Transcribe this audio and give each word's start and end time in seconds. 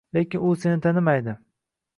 Lekin 0.17 0.41
u 0.47 0.53
seni 0.63 0.81
tanimaydi. 0.87 1.37